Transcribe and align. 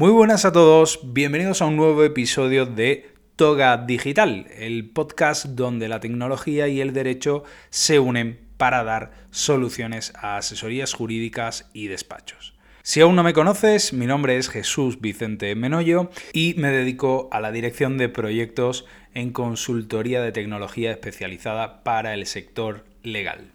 Muy 0.00 0.12
buenas 0.12 0.46
a 0.46 0.52
todos, 0.52 1.00
bienvenidos 1.12 1.60
a 1.60 1.66
un 1.66 1.76
nuevo 1.76 2.02
episodio 2.04 2.64
de 2.64 3.10
Toga 3.36 3.76
Digital, 3.76 4.46
el 4.56 4.88
podcast 4.88 5.44
donde 5.44 5.88
la 5.88 6.00
tecnología 6.00 6.68
y 6.68 6.80
el 6.80 6.94
derecho 6.94 7.44
se 7.68 7.98
unen 7.98 8.40
para 8.56 8.82
dar 8.82 9.10
soluciones 9.30 10.14
a 10.16 10.38
asesorías 10.38 10.94
jurídicas 10.94 11.68
y 11.74 11.88
despachos. 11.88 12.54
Si 12.82 13.02
aún 13.02 13.14
no 13.14 13.22
me 13.22 13.34
conoces, 13.34 13.92
mi 13.92 14.06
nombre 14.06 14.38
es 14.38 14.48
Jesús 14.48 15.02
Vicente 15.02 15.54
Menoyo 15.54 16.08
y 16.32 16.54
me 16.56 16.68
dedico 16.70 17.28
a 17.30 17.40
la 17.40 17.52
dirección 17.52 17.98
de 17.98 18.08
proyectos 18.08 18.86
en 19.12 19.34
consultoría 19.34 20.22
de 20.22 20.32
tecnología 20.32 20.92
especializada 20.92 21.84
para 21.84 22.14
el 22.14 22.24
sector 22.24 22.86
legal. 23.02 23.52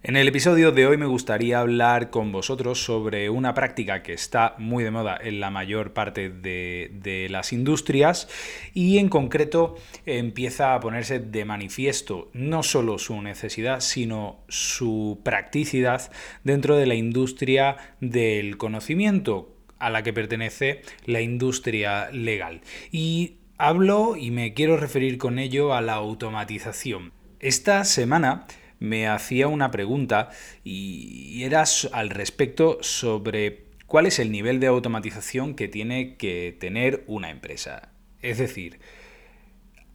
En 0.00 0.14
el 0.14 0.28
episodio 0.28 0.70
de 0.70 0.86
hoy 0.86 0.96
me 0.96 1.06
gustaría 1.06 1.58
hablar 1.58 2.10
con 2.10 2.30
vosotros 2.30 2.80
sobre 2.80 3.30
una 3.30 3.52
práctica 3.52 4.04
que 4.04 4.12
está 4.12 4.54
muy 4.56 4.84
de 4.84 4.92
moda 4.92 5.18
en 5.20 5.40
la 5.40 5.50
mayor 5.50 5.92
parte 5.92 6.30
de, 6.30 7.26
las 7.30 7.52
industrias 7.52 8.28
y 8.74 8.98
en 8.98 9.08
concreto 9.08 9.76
empieza 10.06 10.72
a 10.72 10.78
ponerse 10.78 11.18
de 11.18 11.44
manifiesto 11.44 12.30
no 12.32 12.62
solo 12.62 12.98
su 12.98 13.20
necesidad 13.20 13.80
sino 13.80 14.38
su 14.48 15.20
practicidad 15.24 16.12
dentro 16.44 16.76
de 16.76 16.86
la 16.86 16.94
industria 16.94 17.76
del 18.00 18.56
conocimiento 18.56 19.52
a 19.80 19.90
la 19.90 20.04
que 20.04 20.12
pertenece 20.12 20.82
la 21.06 21.22
industria 21.22 22.08
legal. 22.12 22.60
Y 22.92 23.38
hablo 23.58 24.14
y 24.16 24.30
me 24.30 24.54
quiero 24.54 24.76
referir 24.76 25.18
con 25.18 25.40
ello 25.40 25.74
a 25.74 25.80
la 25.80 25.94
automatización. 25.94 27.12
Esta 27.40 27.84
semana 27.84 28.46
me 28.78 29.08
hacía 29.08 29.48
una 29.48 29.70
pregunta 29.70 30.30
y 30.64 31.42
era 31.42 31.64
al 31.92 32.10
respecto 32.10 32.78
sobre 32.80 33.64
cuál 33.86 34.06
es 34.06 34.18
el 34.18 34.30
nivel 34.30 34.60
de 34.60 34.68
automatización 34.68 35.54
que 35.54 35.66
tiene 35.66 36.16
que 36.16 36.56
tener 36.58 37.04
una 37.06 37.30
empresa. 37.30 37.90
Es 38.22 38.38
decir, 38.38 38.80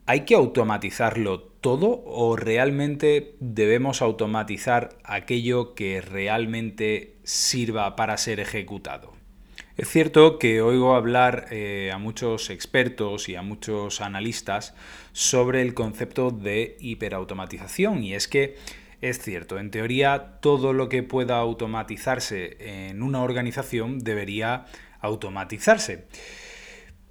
¿hay 0.06 0.22
que 0.22 0.36
automatizarlo 0.36 1.42
todo 1.42 2.04
o 2.06 2.36
realmente 2.36 3.36
debemos 3.40 4.02
automatizar 4.02 4.98
aquello 5.04 5.76
que 5.76 6.02
realmente 6.02 7.16
sirva 7.24 7.96
para 7.96 8.18
ser 8.18 8.40
ejecutado? 8.40 9.14
Es 9.76 9.90
cierto 9.90 10.38
que 10.38 10.62
oigo 10.62 10.94
hablar 10.94 11.48
eh, 11.50 11.90
a 11.92 11.98
muchos 11.98 12.52
expertos 12.52 13.28
y 13.28 13.36
a 13.36 13.42
muchos 13.42 14.02
analistas 14.02 14.76
sobre 15.14 15.64
el 15.64 15.74
concepto 15.74 16.30
de 16.30 16.78
hiperautomatización 16.80 18.04
y 18.04 18.14
es 18.14 18.28
que 18.28 18.56
es 19.02 19.20
cierto, 19.20 19.58
en 19.58 19.72
teoría 19.72 20.38
todo 20.42 20.74
lo 20.74 20.90
que 20.90 21.02
pueda 21.02 21.38
automatizarse 21.40 22.56
en 22.60 23.02
una 23.02 23.24
organización 23.24 24.00
debería 24.00 24.66
automatizarse. 25.02 26.06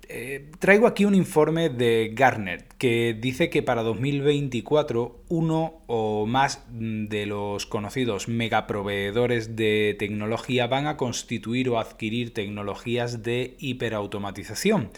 Eh, 0.08 0.50
traigo 0.58 0.86
aquí 0.86 1.04
un 1.04 1.14
informe 1.14 1.70
de 1.70 2.12
Gartner 2.14 2.64
que 2.76 3.16
dice 3.18 3.50
que 3.50 3.62
para 3.62 3.82
2024 3.82 5.20
uno 5.28 5.80
o 5.86 6.26
más 6.26 6.64
de 6.70 7.24
los 7.24 7.66
conocidos 7.66 8.26
megaproveedores 8.26 9.54
de 9.54 9.96
tecnología 9.98 10.66
van 10.66 10.88
a 10.88 10.96
constituir 10.96 11.68
o 11.68 11.78
adquirir 11.78 12.34
tecnologías 12.34 13.22
de 13.22 13.56
hiperautomatización 13.60 14.90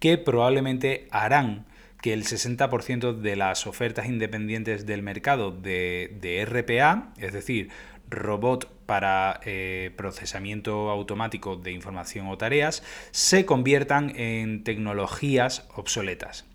que 0.00 0.18
probablemente 0.18 1.06
harán 1.12 1.66
que 2.00 2.12
el 2.12 2.24
60% 2.24 3.12
de 3.12 3.36
las 3.36 3.66
ofertas 3.66 4.06
independientes 4.06 4.86
del 4.86 5.02
mercado 5.02 5.50
de, 5.50 6.46
RPA, 6.48 7.12
es 7.18 7.32
decir, 7.32 7.70
robot 8.10 8.70
para 8.86 9.40
eh, 9.44 9.92
procesamiento 9.96 10.90
automático 10.90 11.56
de 11.56 11.72
información 11.72 12.28
o 12.28 12.38
tareas, 12.38 12.82
se 13.10 13.44
conviertan 13.44 14.14
en 14.16 14.64
tecnologías 14.64 15.68
obsoletas. 15.74 16.46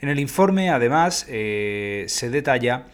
En 0.00 0.08
el 0.08 0.18
informe, 0.18 0.70
además, 0.70 1.26
eh, 1.28 2.04
se 2.08 2.30
detalla 2.30 2.86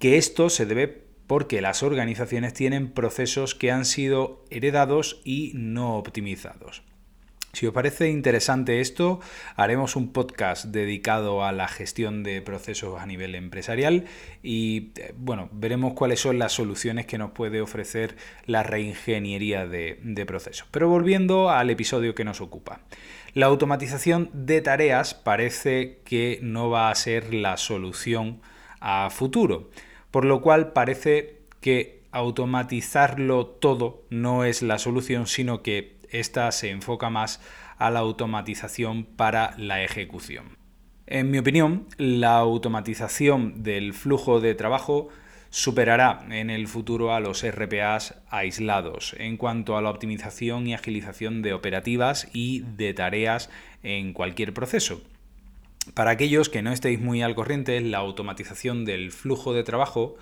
que 0.00 0.16
esto 0.16 0.50
se 0.50 0.66
debe 0.66 1.04
porque 1.26 1.60
las 1.60 1.82
organizaciones 1.82 2.54
tienen 2.54 2.90
procesos 2.90 3.54
que 3.54 3.70
han 3.70 3.84
sido 3.84 4.44
heredados 4.50 5.20
y 5.24 5.52
no 5.54 5.96
optimizados. 5.96 6.82
Si 7.54 7.66
os 7.66 7.72
parece 7.72 8.10
interesante 8.10 8.80
esto, 8.80 9.20
haremos 9.54 9.94
un 9.94 10.12
podcast 10.12 10.66
dedicado 10.66 11.44
a 11.44 11.52
la 11.52 11.68
gestión 11.68 12.24
de 12.24 12.42
procesos 12.42 13.00
a 13.00 13.06
nivel 13.06 13.36
empresarial 13.36 14.06
y 14.42 14.90
eh, 14.96 15.14
bueno, 15.16 15.48
veremos 15.52 15.94
cuáles 15.94 16.18
son 16.18 16.38
las 16.40 16.52
soluciones 16.52 17.06
que 17.06 17.16
nos 17.16 17.30
puede 17.30 17.60
ofrecer 17.60 18.16
la 18.46 18.64
reingeniería 18.64 19.66
de, 19.66 20.00
de 20.02 20.26
procesos. 20.26 20.66
Pero 20.72 20.88
volviendo 20.88 21.50
al 21.50 21.70
episodio 21.70 22.14
que 22.14 22.24
nos 22.24 22.40
ocupa. 22.40 22.80
La 23.34 23.46
automatización 23.46 24.30
de 24.32 24.60
tareas 24.60 25.14
parece 25.14 26.00
que 26.04 26.40
no 26.42 26.70
va 26.70 26.90
a 26.90 26.94
ser 26.94 27.34
la 27.34 27.56
solución 27.56 28.40
a 28.80 29.10
futuro, 29.10 29.70
por 30.10 30.24
lo 30.24 30.40
cual 30.40 30.72
parece 30.72 31.38
que 31.60 32.02
automatizarlo 32.12 33.46
todo 33.46 34.04
no 34.10 34.44
es 34.44 34.62
la 34.62 34.78
solución, 34.78 35.26
sino 35.26 35.62
que 35.62 35.93
esta 36.20 36.50
se 36.52 36.70
enfoca 36.70 37.10
más 37.10 37.40
a 37.78 37.90
la 37.90 38.00
automatización 38.00 39.04
para 39.04 39.54
la 39.58 39.82
ejecución. 39.82 40.56
En 41.06 41.30
mi 41.30 41.38
opinión, 41.38 41.86
la 41.98 42.38
automatización 42.38 43.62
del 43.62 43.92
flujo 43.92 44.40
de 44.40 44.54
trabajo 44.54 45.08
superará 45.50 46.24
en 46.30 46.50
el 46.50 46.66
futuro 46.66 47.14
a 47.14 47.20
los 47.20 47.46
RPAs 47.46 48.14
aislados 48.28 49.14
en 49.18 49.36
cuanto 49.36 49.76
a 49.76 49.82
la 49.82 49.90
optimización 49.90 50.66
y 50.66 50.74
agilización 50.74 51.42
de 51.42 51.52
operativas 51.52 52.28
y 52.32 52.60
de 52.76 52.94
tareas 52.94 53.50
en 53.82 54.12
cualquier 54.12 54.54
proceso. 54.54 55.02
Para 55.92 56.12
aquellos 56.12 56.48
que 56.48 56.62
no 56.62 56.72
estéis 56.72 56.98
muy 57.00 57.22
al 57.22 57.34
corriente, 57.34 57.78
la 57.82 57.98
automatización 57.98 58.86
del 58.86 59.12
flujo 59.12 59.52
de 59.52 59.64
trabajo 59.64 60.16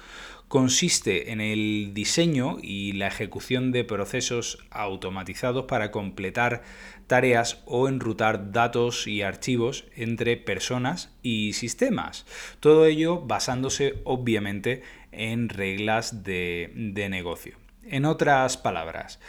consiste 0.52 1.32
en 1.32 1.40
el 1.40 1.94
diseño 1.94 2.58
y 2.60 2.92
la 2.92 3.06
ejecución 3.06 3.72
de 3.72 3.84
procesos 3.84 4.58
automatizados 4.70 5.64
para 5.64 5.90
completar 5.90 6.62
tareas 7.06 7.62
o 7.64 7.88
enrutar 7.88 8.52
datos 8.52 9.06
y 9.06 9.22
archivos 9.22 9.86
entre 9.96 10.36
personas 10.36 11.16
y 11.22 11.54
sistemas. 11.54 12.26
Todo 12.60 12.84
ello 12.84 13.22
basándose 13.22 14.02
obviamente 14.04 14.82
en 15.10 15.48
reglas 15.48 16.22
de, 16.22 16.70
negocio. 17.08 17.56
En 17.84 18.04
otras 18.04 18.58
palabras, 18.58 19.20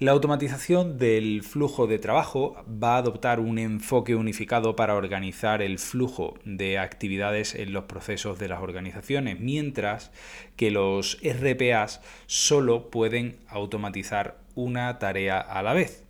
la 0.00 0.10
automatización 0.10 0.98
del 0.98 1.44
flujo 1.44 1.86
de 1.86 2.00
trabajo 2.00 2.56
va 2.68 2.96
a 2.96 2.98
adoptar 2.98 3.38
un 3.38 3.58
enfoque 3.58 4.16
unificado 4.16 4.74
para 4.74 4.96
organizar 4.96 5.62
el 5.62 5.78
flujo 5.78 6.34
de 6.44 6.78
actividades 6.78 7.54
en 7.54 7.72
los 7.72 7.84
procesos 7.84 8.40
de 8.40 8.48
las 8.48 8.60
organizaciones, 8.60 9.38
mientras 9.38 10.10
que 10.56 10.72
los 10.72 11.20
RPAs 11.22 12.00
solo 12.26 12.90
pueden 12.90 13.36
automatizar 13.46 14.38
una 14.56 14.98
tarea 14.98 15.38
a 15.38 15.62
la 15.62 15.74
vez. 15.74 16.03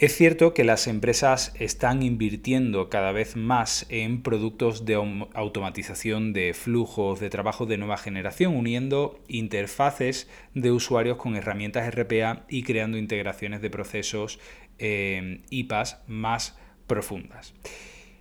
Es 0.00 0.16
cierto 0.16 0.54
que 0.54 0.64
las 0.64 0.86
empresas 0.86 1.52
están 1.58 2.02
invirtiendo 2.02 2.88
cada 2.88 3.12
vez 3.12 3.36
más 3.36 3.84
en 3.90 4.22
productos 4.22 4.86
de 4.86 4.94
automatización 4.94 6.32
de 6.32 6.54
flujos 6.54 7.20
de 7.20 7.28
trabajo 7.28 7.66
de 7.66 7.76
nueva 7.76 7.98
generación, 7.98 8.56
uniendo 8.56 9.20
interfaces 9.28 10.26
de 10.54 10.72
usuarios 10.72 11.18
con 11.18 11.36
herramientas 11.36 11.94
RPA 11.94 12.46
y 12.48 12.62
creando 12.62 12.96
integraciones 12.96 13.60
de 13.60 13.68
procesos 13.68 14.40
eh, 14.78 15.42
IPAS 15.50 16.00
más 16.06 16.58
profundas. 16.86 17.52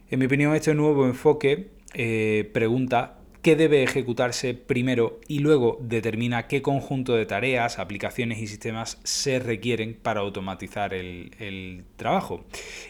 En 0.09 0.19
mi 0.19 0.25
opinión, 0.25 0.53
este 0.55 0.73
nuevo 0.73 1.05
enfoque 1.05 1.69
eh, 1.93 2.49
pregunta 2.53 3.18
qué 3.41 3.55
debe 3.55 3.83
ejecutarse 3.83 4.53
primero 4.53 5.19
y 5.27 5.39
luego 5.39 5.77
determina 5.81 6.47
qué 6.47 6.61
conjunto 6.61 7.15
de 7.15 7.25
tareas, 7.25 7.79
aplicaciones 7.79 8.39
y 8.39 8.47
sistemas 8.47 8.99
se 9.03 9.39
requieren 9.39 9.97
para 10.01 10.21
automatizar 10.21 10.93
el, 10.93 11.85
trabajo. 11.95 12.45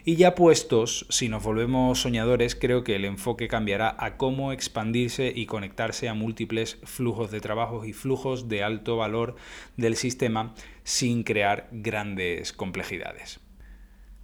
Y 0.05 0.15
ya 0.15 0.35
puestos, 0.35 1.05
si 1.09 1.29
nos 1.29 1.43
volvemos 1.43 2.01
soñadores, 2.01 2.55
creo 2.55 2.83
que 2.83 2.95
el 2.95 3.05
enfoque 3.05 3.47
cambiará 3.47 3.95
a 3.97 4.17
cómo 4.17 4.51
expandirse 4.51 5.31
y 5.35 5.45
conectarse 5.45 6.09
a 6.09 6.13
múltiples 6.13 6.77
flujos 6.83 7.31
de 7.31 7.41
trabajo 7.41 7.85
y 7.85 7.93
flujos 7.93 8.47
de 8.49 8.63
alto 8.63 8.97
valor 8.97 9.35
del 9.77 9.95
sistema 9.95 10.53
sin 10.83 11.23
crear 11.23 11.67
grandes 11.71 12.53
complejidades. 12.53 13.39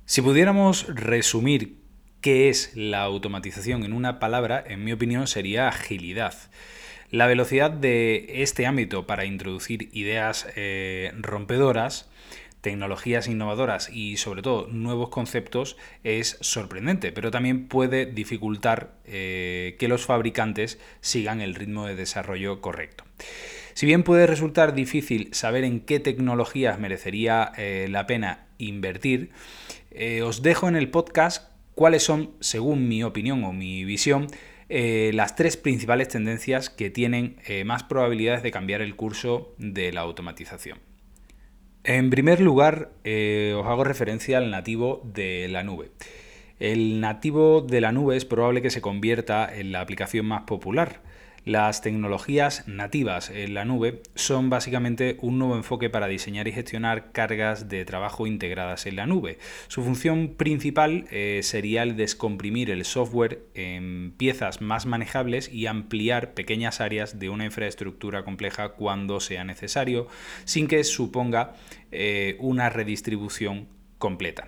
Si 0.05 0.21
pudiéramos 0.21 0.85
resumir 0.87 1.84
¿Qué 2.25 2.49
es 2.49 2.71
la 2.75 3.03
automatización? 3.03 3.83
En 3.83 3.93
una 3.93 4.17
palabra, 4.17 4.63
en 4.67 4.83
mi 4.83 4.91
opinión, 4.91 5.27
sería 5.27 5.67
agilidad. 5.67 6.33
La 7.11 7.27
velocidad 7.27 7.69
de 7.69 8.25
este 8.41 8.65
ámbito 8.65 9.05
para 9.05 9.25
introducir 9.25 9.89
ideas 9.93 10.47
eh, 10.55 11.11
rompedoras, 11.19 12.09
tecnologías 12.61 13.27
innovadoras 13.27 13.91
y 13.93 14.17
sobre 14.17 14.41
todo 14.41 14.65
nuevos 14.65 15.09
conceptos 15.09 15.77
es 16.03 16.39
sorprendente, 16.41 17.11
pero 17.11 17.29
también 17.29 17.67
puede 17.67 18.07
dificultar 18.07 18.95
eh, 19.05 19.75
que 19.77 19.87
los 19.87 20.07
fabricantes 20.07 20.79
sigan 21.01 21.41
el 21.41 21.53
ritmo 21.53 21.85
de 21.85 21.93
desarrollo 21.93 22.59
correcto. 22.59 23.03
Si 23.75 23.85
bien 23.85 24.01
puede 24.01 24.25
resultar 24.25 24.73
difícil 24.73 25.31
saber 25.31 25.63
en 25.63 25.79
qué 25.79 25.99
tecnologías 25.99 26.79
merecería 26.79 27.51
eh, 27.55 27.85
la 27.87 28.07
pena 28.07 28.47
invertir, 28.57 29.29
os 30.23 30.41
dejo 30.41 30.67
en 30.67 30.75
el 30.75 30.89
podcast 30.89 31.54
cuáles 31.75 32.03
son, 32.03 32.31
según 32.39 32.87
mi 32.87 33.03
opinión 33.03 33.43
o 33.43 33.53
mi 33.53 33.85
visión, 33.85 34.27
eh, 34.69 35.11
las 35.13 35.35
tres 35.35 35.57
principales 35.57 36.07
tendencias 36.07 36.69
que 36.69 36.89
tienen 36.89 37.37
eh, 37.45 37.63
más 37.63 37.83
probabilidades 37.83 38.41
de 38.41 38.51
cambiar 38.51 38.81
el 38.81 38.95
curso 38.95 39.53
de 39.59 39.93
la 39.93 40.01
automatización. 40.01 40.79
En 41.83 42.09
primer 42.09 42.41
lugar, 42.41 42.89
os 43.03 43.67
hago 43.67 43.83
referencia 43.83 44.39
al 44.39 44.49
nativo 44.49 45.03
de 45.03 45.47
la 45.49 45.61
nube. 45.61 45.91
El 46.59 46.99
nativo 46.99 47.61
de 47.61 47.79
la 47.79 47.91
nube 47.91 48.17
es 48.17 48.25
probable 48.25 48.63
que 48.63 48.71
se 48.71 48.81
convierta 48.81 49.47
en 49.55 49.71
la 49.71 49.81
aplicación 49.81 50.25
más 50.25 50.43
popular 50.43 51.01
las 51.45 51.81
tecnologías 51.81 52.67
nativas 52.67 53.29
en 53.29 53.53
la 53.53 53.65
nube 53.65 54.01
son 54.15 54.49
básicamente 54.49 55.17
un 55.21 55.37
nuevo 55.37 55.55
enfoque 55.55 55.91
para 55.91 56.07
diseñar 56.07 56.47
y 56.47 56.51
gestionar 56.51 57.11
cargas 57.11 57.69
de 57.69 57.85
trabajo 57.85 58.25
integradas 58.25 58.87
en 58.87 58.95
la 58.95 59.05
nube. 59.05 59.37
Su 59.67 59.83
función 59.83 60.33
principal 60.35 61.05
eh, 61.11 61.41
sería 61.43 61.83
el 61.83 61.95
descomprimir 61.95 62.71
el 62.71 62.83
software 62.83 63.45
en 63.53 64.13
piezas 64.17 64.59
más 64.61 64.87
manejables 64.87 65.51
y 65.53 65.67
ampliar 65.67 66.33
pequeñas 66.33 66.81
áreas 66.81 67.19
de 67.19 67.29
una 67.29 67.45
infraestructura 67.45 68.23
compleja 68.25 68.69
cuando 68.69 69.19
sea 69.19 69.43
necesario, 69.43 70.07
sin 70.45 70.67
que 70.67 70.83
suponga 70.83 71.53
eh, 71.91 72.37
una 72.39 72.69
redistribución 72.71 73.67
completa. 73.99 74.47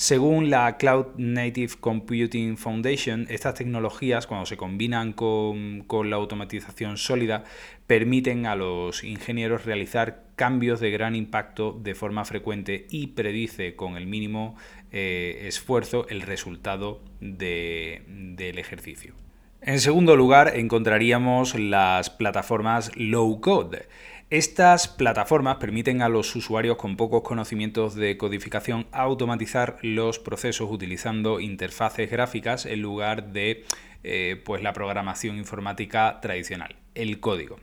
Según 0.00 0.48
la 0.48 0.76
Cloud 0.76 1.06
Native 1.16 1.72
Computing 1.80 2.56
Foundation, 2.56 3.26
estas 3.30 3.54
tecnologías, 3.54 4.28
cuando 4.28 4.46
se 4.46 4.56
combinan 4.56 5.12
con, 5.12 5.86
la 6.08 6.14
automatización 6.14 6.96
sólida, 6.96 7.42
permiten 7.88 8.46
a 8.46 8.54
los 8.54 9.02
ingenieros 9.02 9.64
realizar 9.64 10.22
cambios 10.36 10.78
de 10.78 10.92
gran 10.92 11.16
impacto 11.16 11.76
de 11.82 11.96
forma 11.96 12.24
frecuente 12.24 12.86
y 12.90 13.08
predice 13.08 13.74
con 13.74 13.96
el 13.96 14.06
mínimo 14.06 14.54
eh, 14.92 15.46
esfuerzo 15.48 16.06
el 16.08 16.22
resultado 16.22 17.00
del 17.20 18.56
ejercicio. 18.56 19.14
En 19.60 19.80
segundo 19.80 20.14
lugar, 20.14 20.52
encontraríamos 20.54 21.56
las 21.56 22.10
plataformas 22.10 22.92
low 22.94 23.40
code. 23.40 23.88
Estas 24.30 24.88
plataformas 24.88 25.56
permiten 25.56 26.02
a 26.02 26.10
los 26.10 26.36
usuarios 26.36 26.76
con 26.76 26.98
pocos 26.98 27.22
conocimientos 27.22 27.94
de 27.94 28.18
codificación 28.18 28.86
automatizar 28.92 29.78
los 29.80 30.18
procesos 30.18 30.70
utilizando 30.70 31.40
interfaces 31.40 32.10
gráficas 32.10 32.66
en 32.66 32.82
lugar 32.82 33.32
de 33.32 33.64
eh, 34.04 34.38
pues 34.44 34.62
la 34.62 34.74
programación 34.74 35.38
informática 35.38 36.20
tradicional, 36.20 36.76
el 36.94 37.20
código. 37.20 37.58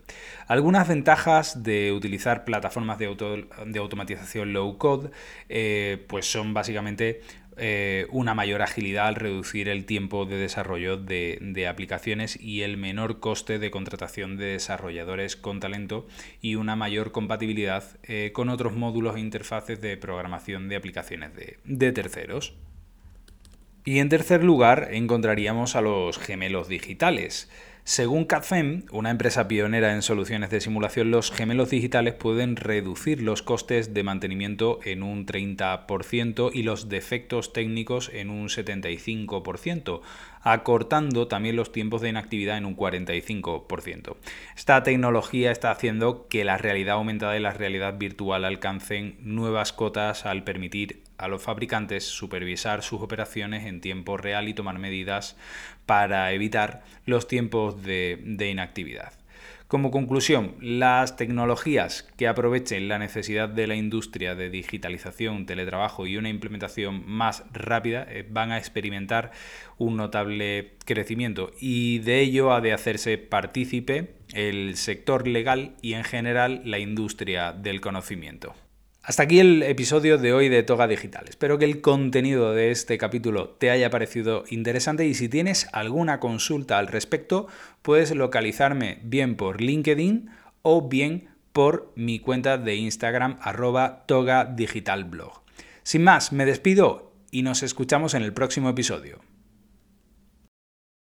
Algunas 0.48 0.88
ventajas 0.88 1.62
de 1.62 1.92
utilizar 1.92 2.46
plataformas 2.46 2.98
de, 2.98 3.06
automatización 3.80 4.52
low 4.52 4.80
code 4.80 5.12
eh, 5.50 6.04
pues 6.08 6.26
son 6.26 6.56
básicamente 6.56 7.22
eh, 7.58 8.08
una 8.12 8.34
mayor 8.34 8.62
agilidad 8.62 9.08
al 9.08 9.16
reducir 9.16 9.70
el 9.70 9.86
tiempo 9.86 10.26
de 10.26 10.38
desarrollo 10.38 10.98
de, 10.98 11.68
aplicaciones 11.70 12.40
y 12.40 12.62
el 12.62 12.78
menor 12.78 13.20
coste 13.20 13.60
de 13.60 13.72
contratación 13.72 14.38
de 14.38 14.46
desarrolladores 14.46 15.36
con 15.36 15.60
talento 15.60 16.08
y 16.42 16.56
una 16.56 16.76
mayor 16.76 17.12
compatibilidad 17.12 17.84
eh, 18.04 18.32
con 18.34 18.50
otros 18.50 18.74
módulos 18.74 19.16
e 19.16 19.20
interfaces 19.20 19.82
de 19.82 19.98
programación 19.98 20.68
de 20.70 20.76
aplicaciones 20.76 21.32
de 21.64 21.92
terceros. 21.92 22.56
Y 23.86 24.00
en 24.00 24.10
tercer 24.10 24.44
lugar 24.44 24.90
encontraríamos 24.92 25.76
a 25.76 25.82
los 25.82 26.18
gemelos 26.18 26.68
digitales. 26.68 27.50
Según 27.88 28.26
CADFEM, 28.26 28.88
una 28.92 29.12
empresa 29.12 29.48
pionera 29.48 29.94
en 29.94 30.02
soluciones 30.02 30.50
de 30.50 30.60
simulación, 30.60 31.12
los 31.12 31.30
gemelos 31.30 31.70
digitales 31.70 32.16
pueden 32.16 32.56
reducir 32.56 33.22
los 33.22 33.44
costes 33.44 33.94
de 33.94 34.02
mantenimiento 34.02 34.80
en 34.84 35.04
un 35.04 35.28
30% 35.28 36.50
y 36.52 36.64
los 36.64 36.90
defectos 36.90 37.54
técnicos 37.54 38.10
en 38.12 38.32
un 38.32 38.48
75%, 38.48 40.02
acortando 40.42 41.28
también 41.28 41.58
los 41.58 41.72
tiempos 41.72 42.02
de 42.02 42.10
inactividad 42.10 42.58
en 42.58 42.66
un 42.66 42.76
45%. 42.76 44.16
Esta 44.58 44.82
tecnología 44.82 45.52
está 45.52 45.70
haciendo 45.70 46.28
que 46.28 46.44
la 46.44 46.58
realidad 46.58 46.96
aumentada 46.96 47.38
y 47.38 47.40
la 47.40 47.54
realidad 47.54 48.00
virtual 48.00 48.46
alcancen 48.46 49.18
nuevas 49.20 49.74
cotas 49.74 50.26
al 50.26 50.44
permitir 50.44 51.05
a 51.18 51.28
los 51.28 51.42
fabricantes 51.42 52.04
supervisar 52.06 52.84
sus 52.84 53.02
operaciones 53.02 53.66
en 53.66 53.82
tiempo 53.82 54.18
real 54.18 54.48
y 54.48 54.54
tomar 54.54 54.80
medidas 54.80 55.36
para 55.86 56.32
evitar 56.34 56.84
los 57.06 57.28
tiempos 57.28 57.84
de, 57.84 58.48
inactividad. 58.50 59.14
Como 59.68 59.90
conclusión, 59.90 60.56
las 60.62 61.18
tecnologías 61.18 62.04
que 62.18 62.28
aprovechen 62.28 62.88
la 62.88 63.00
necesidad 63.00 63.50
de 63.50 63.66
la 63.66 63.76
industria 63.76 64.36
de 64.36 64.52
digitalización, 64.52 65.48
teletrabajo 65.48 66.06
y 66.06 66.18
una 66.18 66.30
implementación 66.30 67.04
más 67.08 67.44
rápida 67.52 68.06
eh, 68.08 68.28
van 68.30 68.52
a 68.52 68.60
experimentar 68.60 69.32
un 69.80 69.98
notable 69.98 70.74
crecimiento 70.86 71.50
y 71.60 71.98
de 72.00 72.22
ello 72.22 72.54
ha 72.54 72.62
de 72.62 72.74
hacerse 72.74 73.18
partícipe 73.18 74.14
el 74.34 74.78
sector 74.78 75.28
legal 75.28 75.76
y 75.82 75.94
en 75.94 76.04
general 76.04 76.62
la 76.64 76.78
industria 76.78 77.52
del 77.52 77.82
conocimiento. 77.82 78.54
Hasta 79.08 79.22
aquí 79.22 79.40
el 79.40 79.62
episodio 79.62 80.18
de 80.18 80.34
hoy 80.34 80.50
de 80.50 80.64
Toga 80.64 80.88
Digital. 80.88 81.26
Espero 81.30 81.60
que 81.60 81.66
el 81.66 81.80
contenido 81.80 82.56
de 82.56 82.72
este 82.72 82.98
capítulo 82.98 83.50
te 83.50 83.70
haya 83.70 83.92
parecido 83.92 84.46
interesante 84.50 85.06
y 85.06 85.14
si 85.14 85.30
tienes 85.30 85.68
alguna 85.74 86.20
consulta 86.20 86.80
al 86.80 86.88
respecto, 86.88 87.46
puedes 87.84 88.16
localizarme 88.16 88.98
bien 89.04 89.36
por 89.36 89.62
LinkedIn 89.62 90.32
o 90.64 90.90
bien 90.90 91.30
por 91.54 91.94
mi 91.96 92.18
cuenta 92.18 92.58
de 92.58 92.78
Instagram 92.78 93.38
arroba 93.44 94.08
Toga 94.08 94.44
Digital 94.44 95.04
Blog. 95.04 95.44
Sin 95.84 96.04
más, 96.04 96.32
me 96.32 96.48
despido 96.48 97.12
y 97.30 97.44
nos 97.44 97.62
escuchamos 97.62 98.16
en 98.16 98.24
el 98.24 98.34
próximo 98.34 98.70
episodio. 98.70 99.20